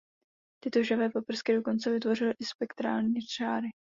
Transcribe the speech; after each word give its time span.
Tyto 0.63 0.83
„žhavé 0.83 1.09
paprsky“ 1.09 1.53
dokonce 1.55 1.99
tvořily 1.99 2.31
i 2.39 2.45
spektrální 2.45 3.21
čáry. 3.21 3.67